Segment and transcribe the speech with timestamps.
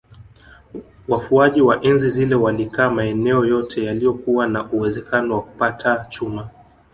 [1.07, 6.49] Wafuaji wa enzi zile walikaa maeneo yote yaliyokuwa na uwezekano wa kupata chuma